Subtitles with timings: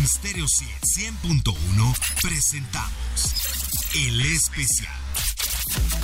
[0.00, 1.54] En Stereo 100.1
[2.22, 3.34] presentamos
[3.94, 4.94] El Especial.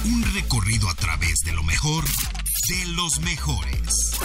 [0.05, 4.19] Un recorrido a través de lo mejor de los mejores.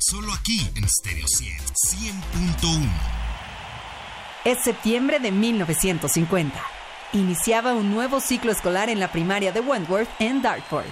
[0.00, 2.90] Solo aquí en Stereo 100.1.
[4.44, 6.60] Es septiembre de 1950.
[7.12, 10.90] Iniciaba un nuevo ciclo escolar en la primaria de Wentworth en Dartford.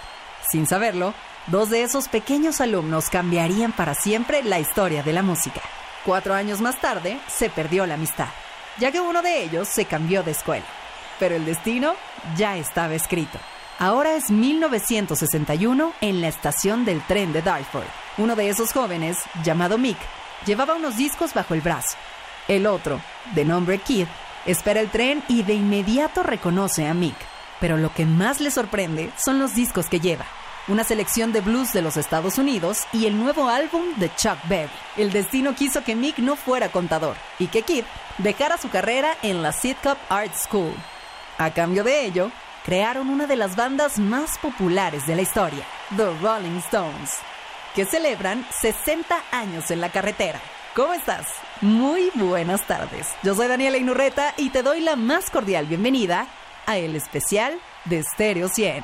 [0.52, 1.14] Sin saberlo,
[1.48, 5.62] dos de esos pequeños alumnos cambiarían para siempre la historia de la música.
[6.04, 8.28] Cuatro años más tarde, se perdió la amistad,
[8.78, 10.66] ya que uno de ellos se cambió de escuela.
[11.18, 11.94] Pero el destino
[12.36, 13.38] ya estaba escrito.
[13.78, 17.86] Ahora es 1961 en la estación del tren de Dartford.
[18.18, 19.96] Uno de esos jóvenes, llamado Mick,
[20.44, 21.96] llevaba unos discos bajo el brazo.
[22.48, 23.00] El otro,
[23.34, 24.06] de nombre Kid,
[24.44, 27.16] espera el tren y de inmediato reconoce a Mick.
[27.60, 30.26] Pero lo que más le sorprende son los discos que lleva.
[30.66, 34.72] Una selección de blues de los Estados Unidos y el nuevo álbum de Chuck Berry.
[34.96, 37.84] El destino quiso que Mick no fuera contador y que Kid
[38.16, 40.72] dejara su carrera en la Sidcup Art School.
[41.36, 42.30] A cambio de ello,
[42.64, 45.66] crearon una de las bandas más populares de la historia,
[45.98, 47.18] The Rolling Stones,
[47.74, 50.40] que celebran 60 años en la carretera.
[50.74, 51.26] ¿Cómo estás?
[51.60, 53.08] Muy buenas tardes.
[53.22, 56.26] Yo soy Daniela Inurreta y te doy la más cordial bienvenida
[56.64, 58.82] a el especial de Stereo 100,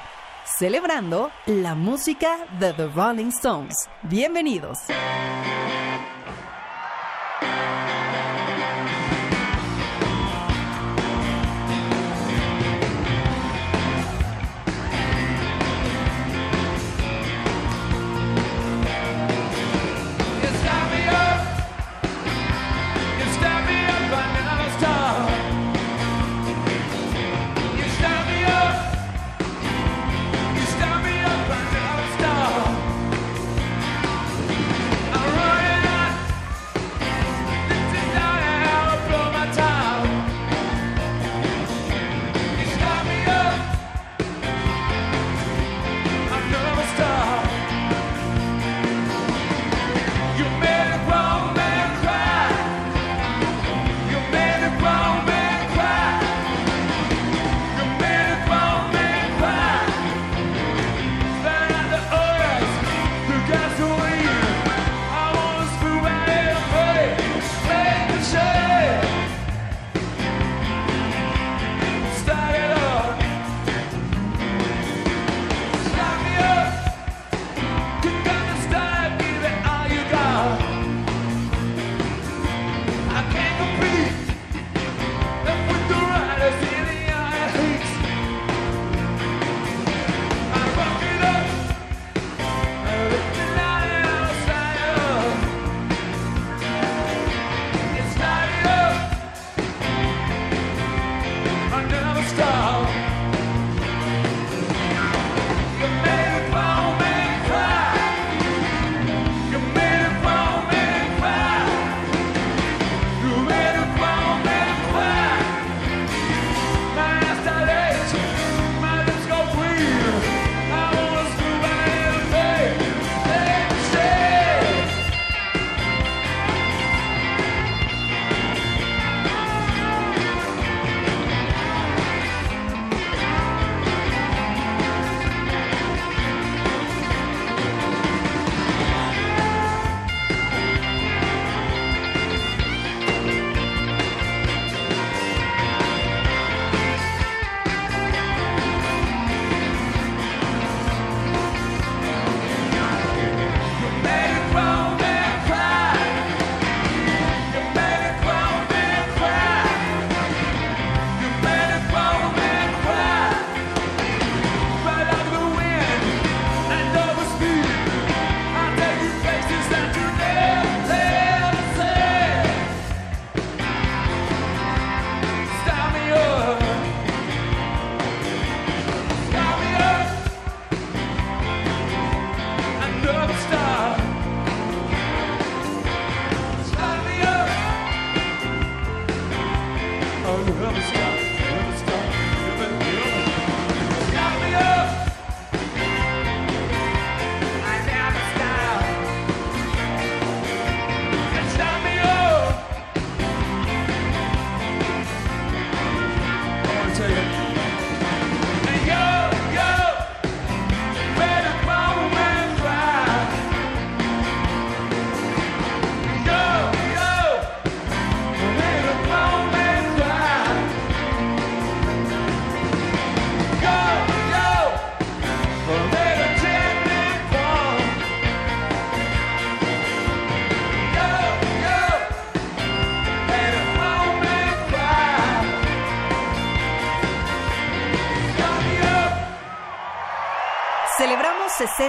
[0.61, 3.75] celebrando la música de The Rolling Stones.
[4.03, 4.77] Bienvenidos.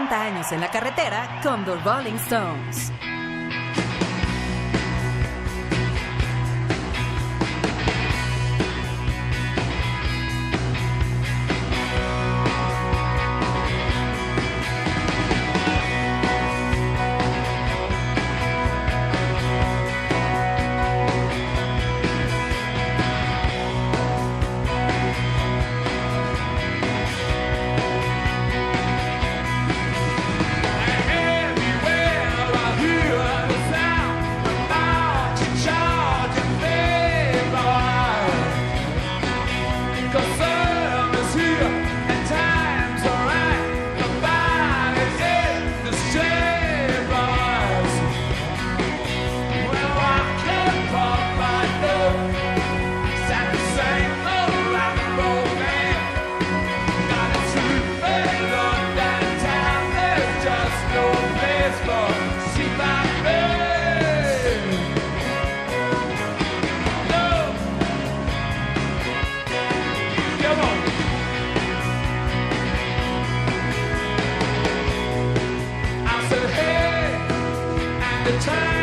[0.01, 3.10] 60 años en la carretera con The Rolling Stones.
[78.41, 78.80] time.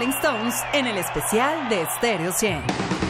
[0.00, 3.09] Rolling Stones en el especial de Stereo 100.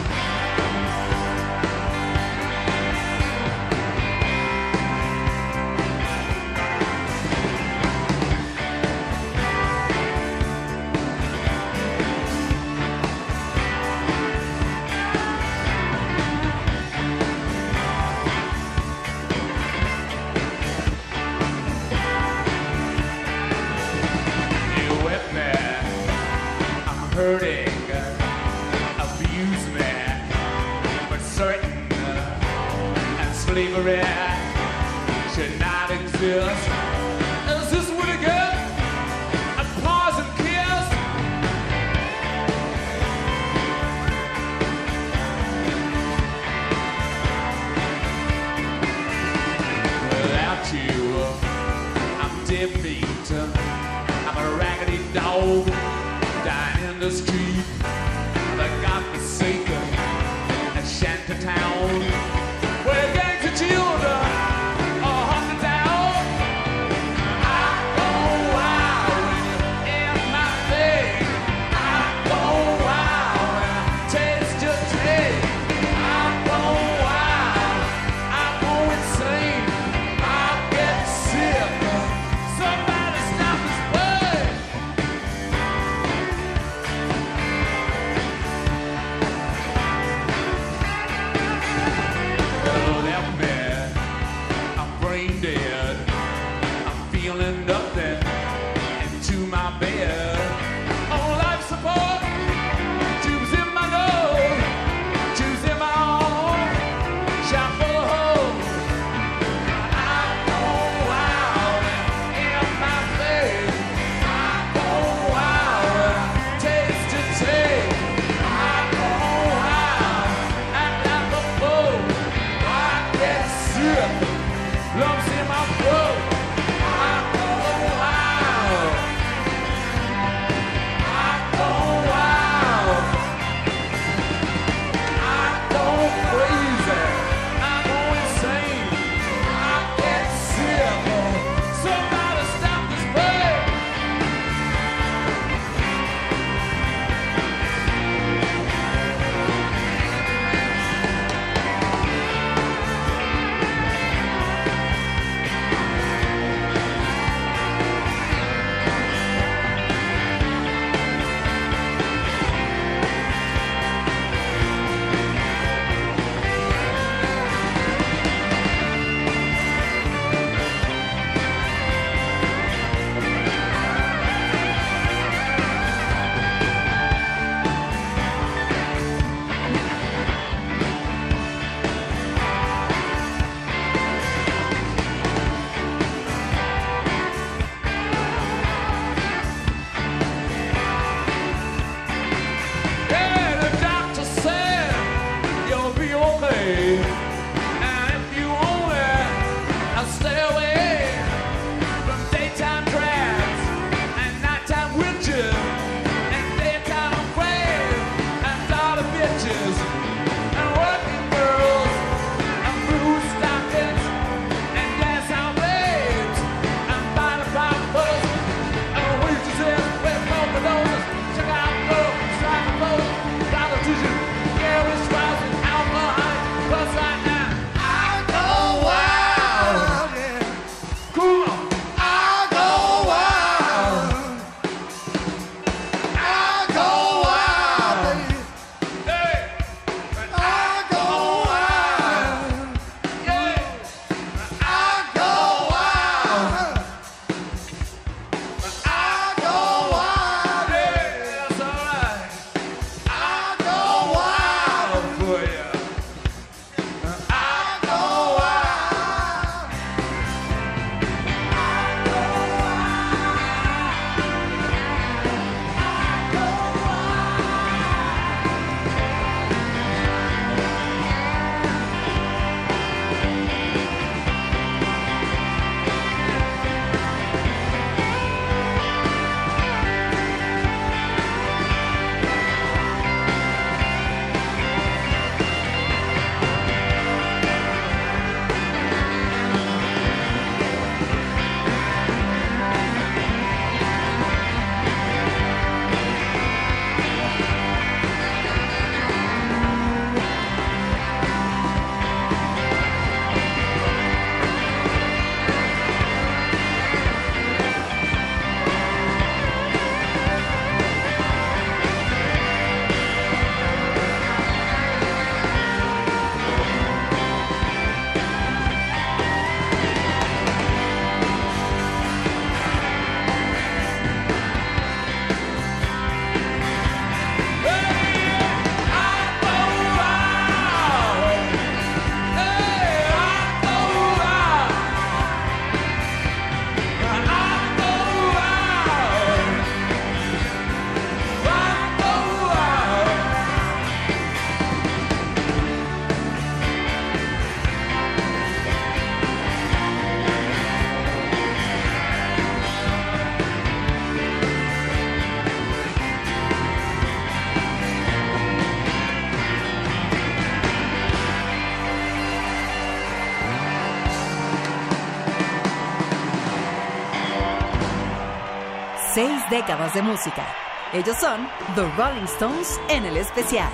[369.51, 370.47] Décadas de música.
[370.93, 373.69] Ellos son The Rolling Stones en el especial.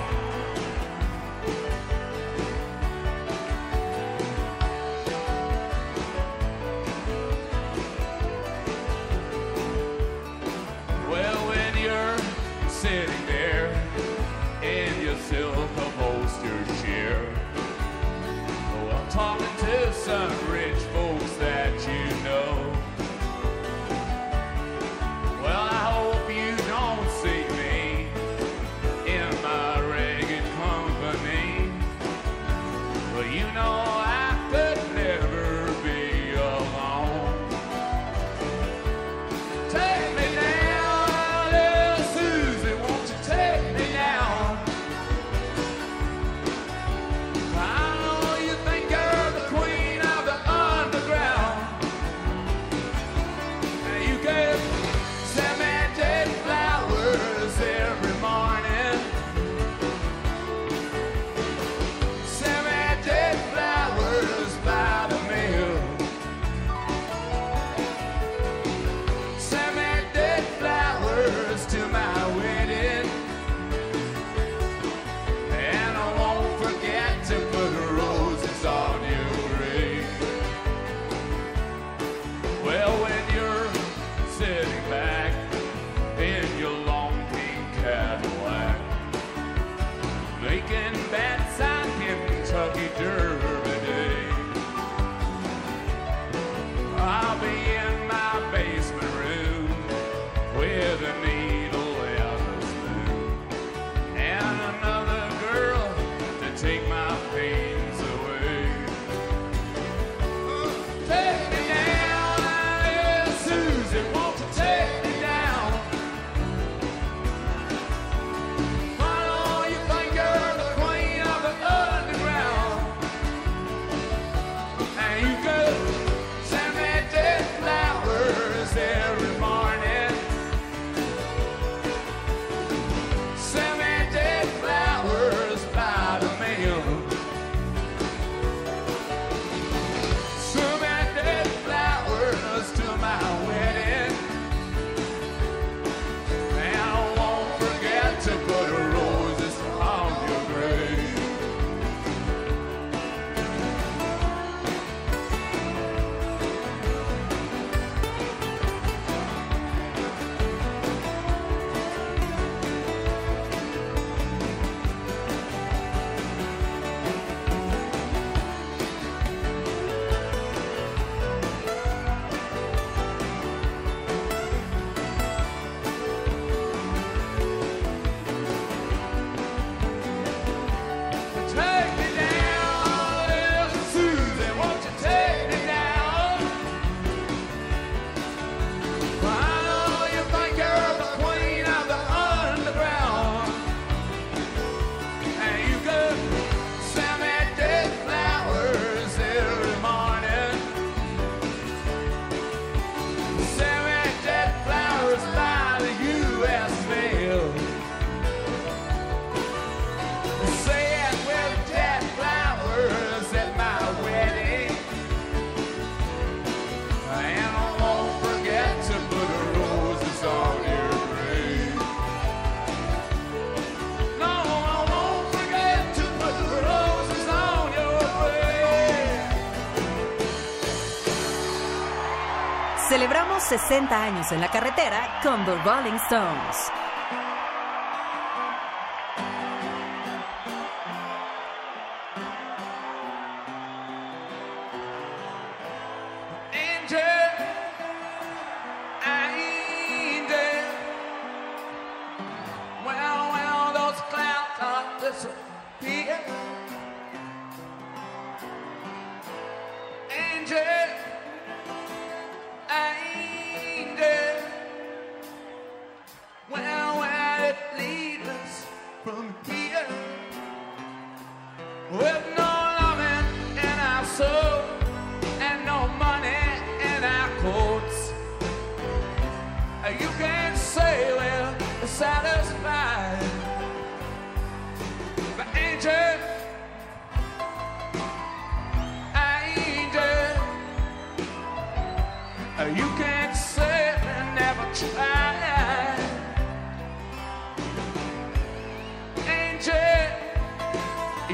[233.48, 236.77] 60 años en la carretera con The Rolling Stones.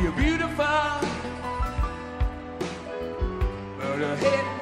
[0.03, 0.65] you're beautiful.
[3.77, 4.52] But her head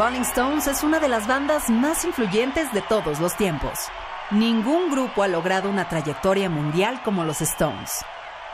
[0.00, 3.78] Rolling Stones es una de las bandas más influyentes de todos los tiempos.
[4.30, 8.02] Ningún grupo ha logrado una trayectoria mundial como los Stones.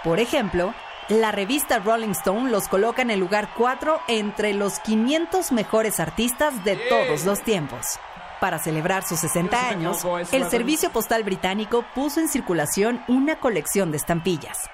[0.02, 0.74] Por ejemplo,
[1.08, 6.64] la revista Rolling Stone los coloca en el lugar 4 entre los 500 mejores artistas
[6.64, 8.00] de todos los tiempos.
[8.40, 13.98] Para celebrar sus 60 años, el Servicio Postal Británico puso en circulación una colección de
[13.98, 14.68] estampillas.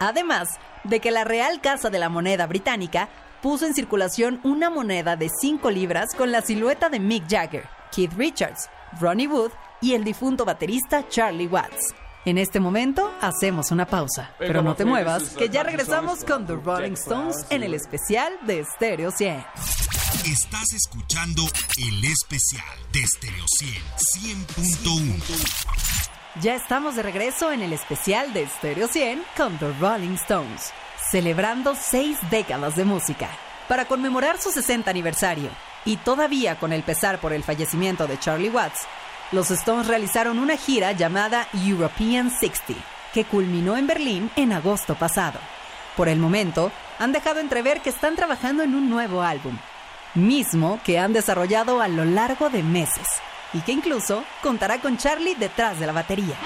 [0.00, 3.08] Además de que la Real Casa de la Moneda Británica
[3.42, 8.12] puso en circulación una moneda de 5 libras con la silueta de Mick Jagger, Keith
[8.16, 8.68] Richards,
[9.00, 11.94] Ronnie Wood y el difunto baterista Charlie Watts.
[12.24, 16.56] En este momento hacemos una pausa, pero no te muevas, que ya regresamos con The
[16.56, 19.44] Rolling Stones en el especial de Stereo 100.
[20.24, 21.42] Estás escuchando
[21.78, 26.42] el especial de Stereo 100 100.1.
[26.42, 30.72] Ya estamos de regreso en el especial de Stereo 100 con The Rolling Stones
[31.10, 33.28] celebrando seis décadas de música.
[33.68, 35.50] Para conmemorar su 60 aniversario,
[35.84, 38.86] y todavía con el pesar por el fallecimiento de Charlie Watts,
[39.32, 42.74] los Stones realizaron una gira llamada European 60,
[43.12, 45.38] que culminó en Berlín en agosto pasado.
[45.96, 49.56] Por el momento, han dejado entrever que están trabajando en un nuevo álbum,
[50.14, 53.06] mismo que han desarrollado a lo largo de meses,
[53.52, 56.36] y que incluso contará con Charlie detrás de la batería.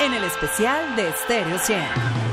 [0.00, 2.31] En el especial de Stereo 100.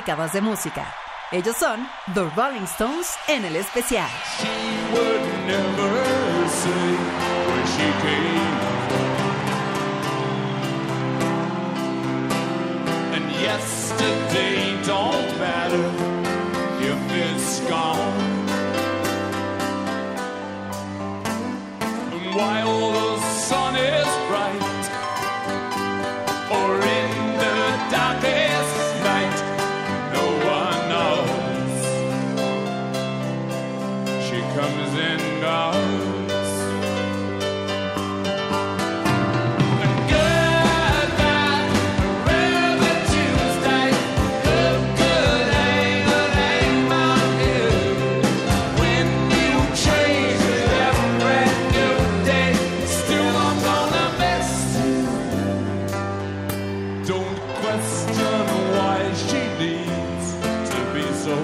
[0.00, 0.94] décadas de música.
[1.30, 4.08] Ellos son The Rolling Stones en el especial.
[22.32, 24.62] while the sun is bright
[26.52, 26.89] or
[57.06, 58.46] Don't question
[58.76, 60.34] why she needs
[60.70, 61.36] to be so.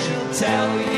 [0.00, 0.91] She'll tell you.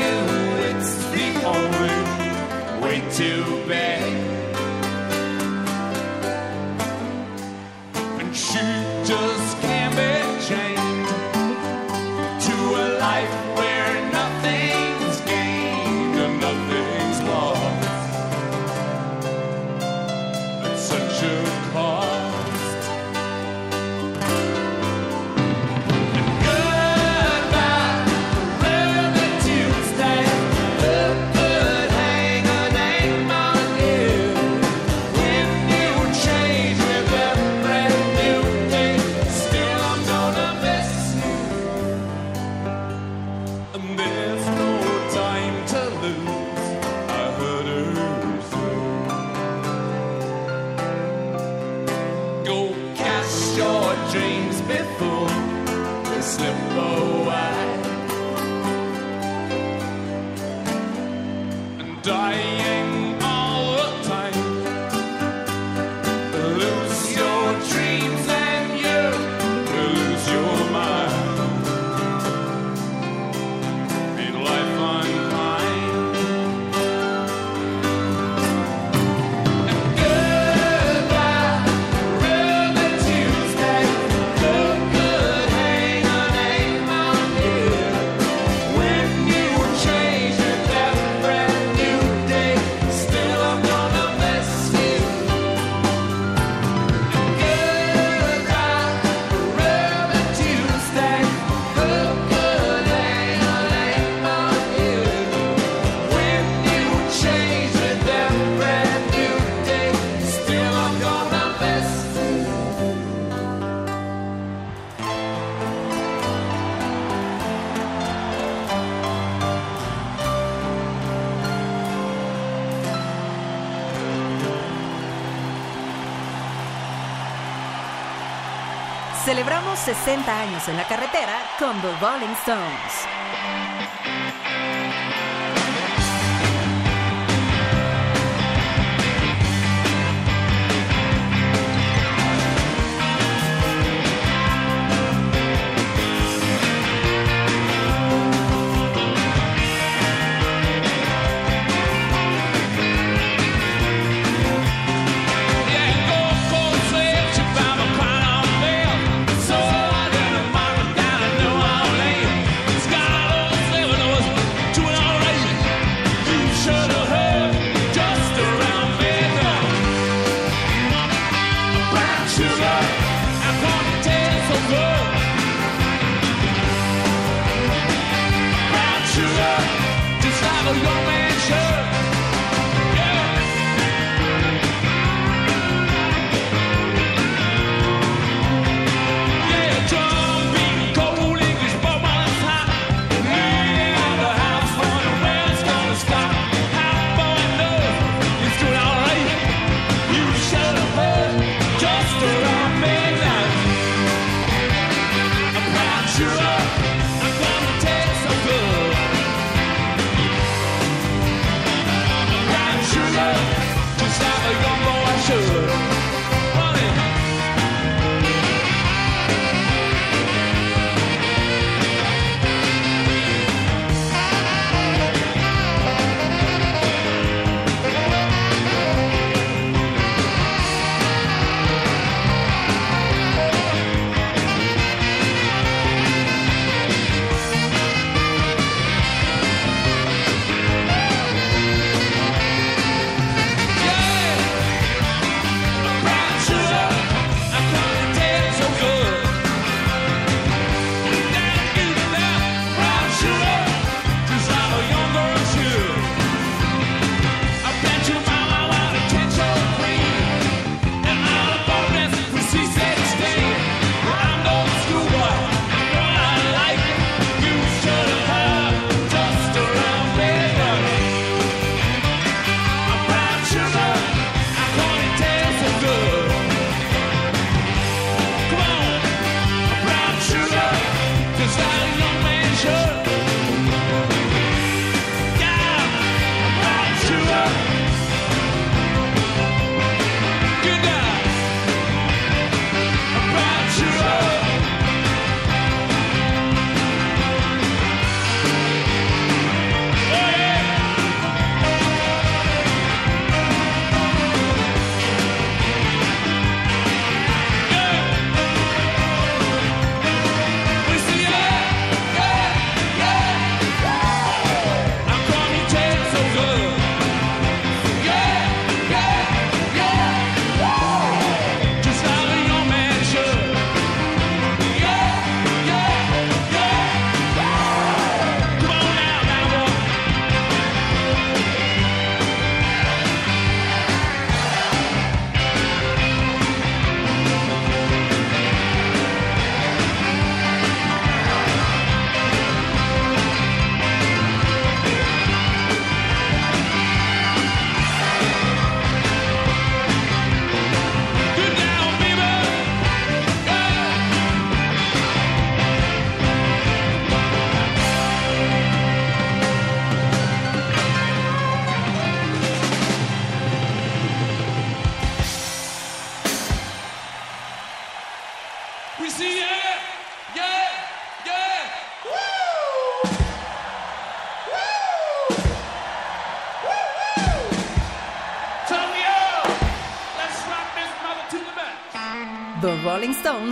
[130.05, 133.24] 60 años en la carretera con The Rolling Stones.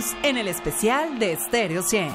[0.04, 2.14] Jesús en el especial de Stereo 100.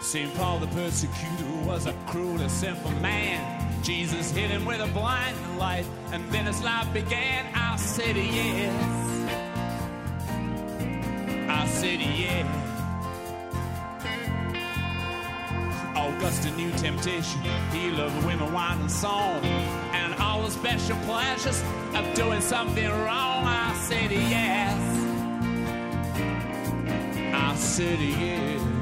[0.00, 0.34] St.
[0.36, 3.82] Paul the persecutor was a cruel and sinful man.
[3.82, 7.44] Jesus hit him with a blinding light, and then his life began.
[7.54, 9.07] I said yes.
[11.78, 12.44] City, yeah.
[15.94, 17.40] Augusta, new temptation.
[17.70, 19.44] He loved women, wine, and song.
[19.92, 21.62] And all the special pleasures
[21.94, 23.44] of doing something wrong.
[23.46, 24.76] I said yes.
[27.32, 28.77] I said yes.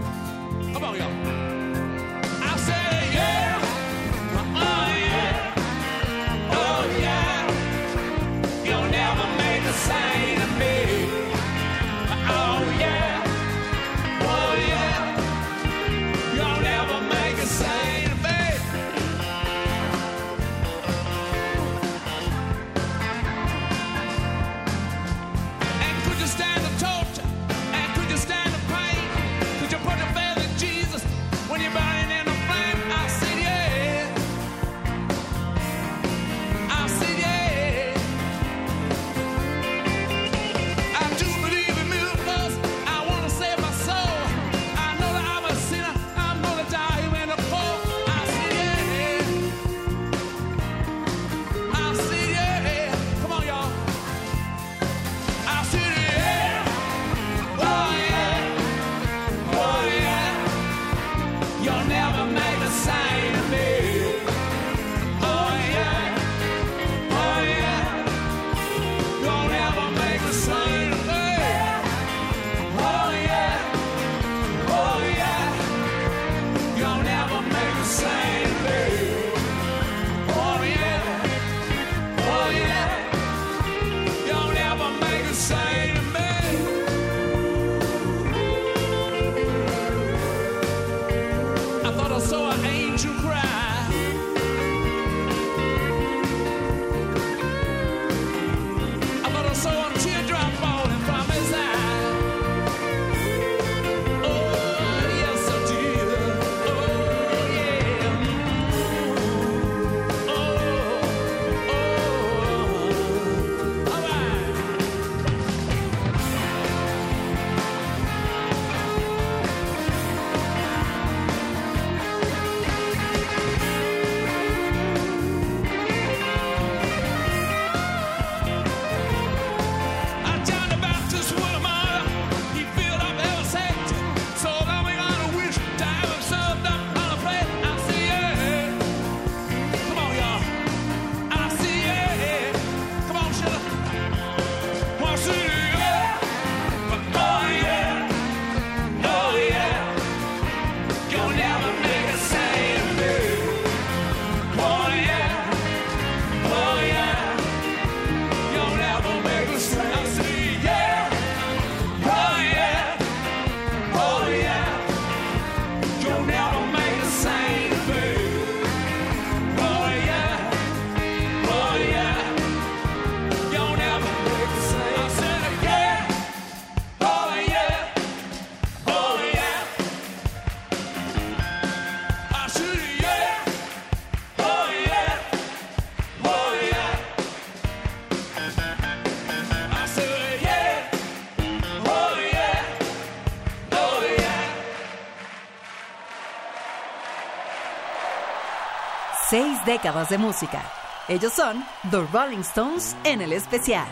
[199.67, 200.63] décadas de música.
[201.09, 203.87] Ellos son The Rolling Stones en el especial.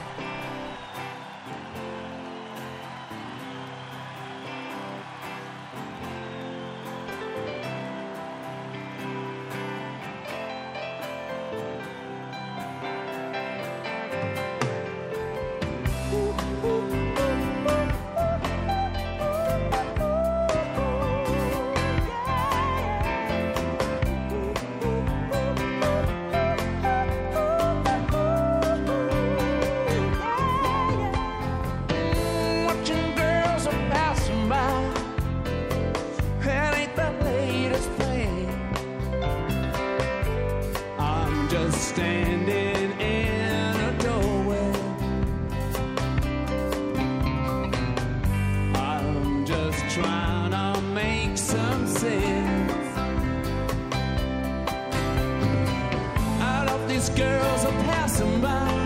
[57.11, 58.84] girls are passing by.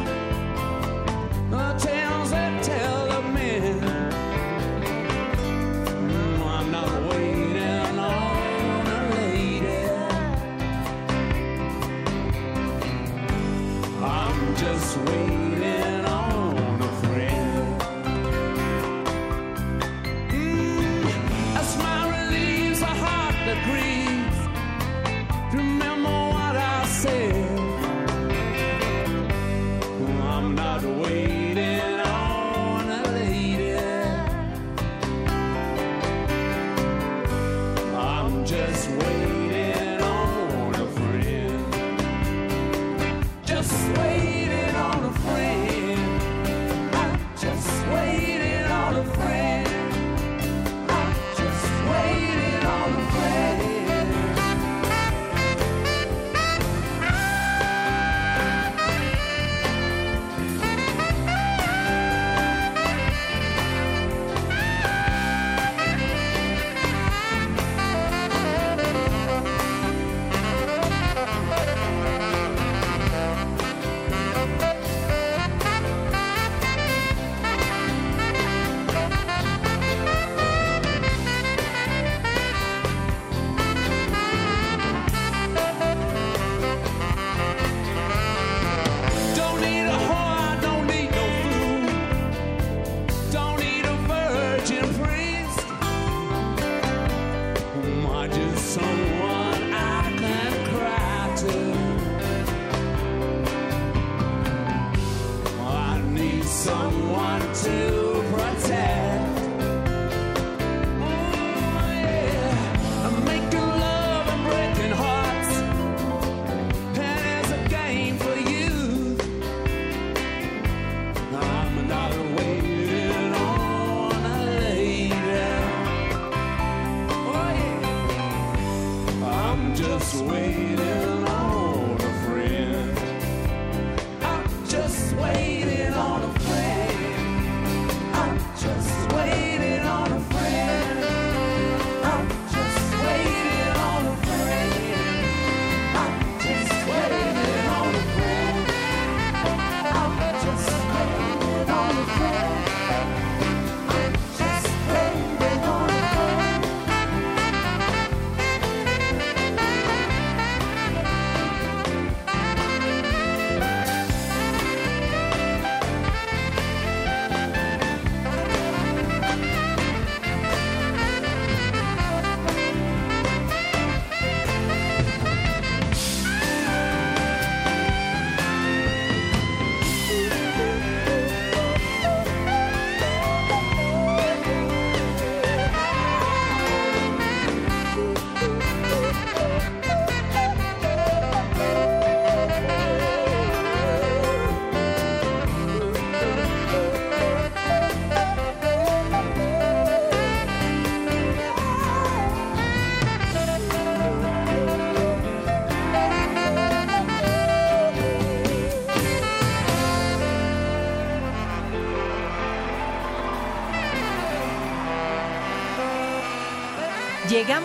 [94.70, 95.17] watching friends.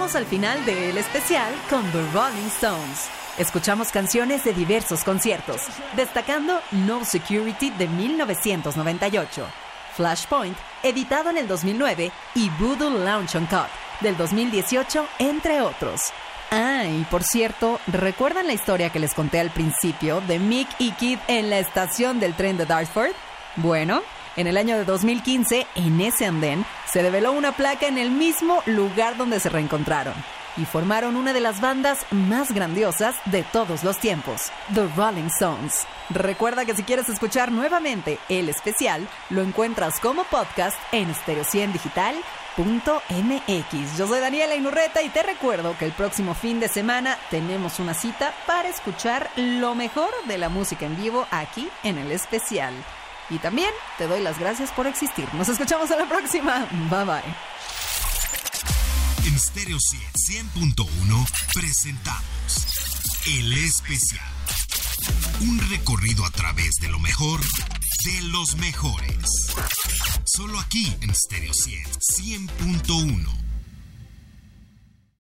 [0.03, 3.07] Al final del especial con The Rolling Stones.
[3.37, 5.61] Escuchamos canciones de diversos conciertos,
[5.95, 9.47] destacando No Security de 1998,
[9.95, 13.69] Flashpoint, editado en el 2009, y Voodoo Lounge on Cut,
[14.01, 16.11] del 2018, entre otros.
[16.51, 20.91] Ah, y por cierto, ¿recuerdan la historia que les conté al principio de Mick y
[20.91, 23.13] Kid en la estación del tren de Dartford?
[23.55, 24.03] Bueno,
[24.35, 28.61] en el año de 2015, en ese andén, se develó una placa en el mismo
[28.65, 30.13] lugar donde se reencontraron
[30.57, 35.85] y formaron una de las bandas más grandiosas de todos los tiempos, The Rolling Stones.
[36.09, 43.97] Recuerda que si quieres escuchar nuevamente el especial, lo encuentras como podcast en estereociendigital.mx.
[43.97, 47.93] Yo soy Daniela Inurreta y te recuerdo que el próximo fin de semana tenemos una
[47.93, 52.73] cita para escuchar lo mejor de la música en vivo aquí en el especial.
[53.29, 55.27] Y también te doy las gracias por existir.
[55.33, 56.67] Nos escuchamos a la próxima.
[56.89, 57.23] Bye bye.
[59.25, 64.25] En Stereo 100.1 presentamos El Especial.
[65.41, 67.39] Un recorrido a través de lo mejor
[68.05, 69.53] de los mejores.
[70.25, 73.52] Solo aquí en Stereo 100.1.